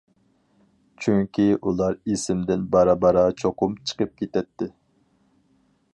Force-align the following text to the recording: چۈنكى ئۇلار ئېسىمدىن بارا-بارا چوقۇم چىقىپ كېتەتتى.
چۈنكى 1.05 1.45
ئۇلار 1.57 1.99
ئېسىمدىن 2.13 2.65
بارا-بارا 2.77 3.27
چوقۇم 3.43 3.79
چىقىپ 3.91 4.19
كېتەتتى. 4.23 4.73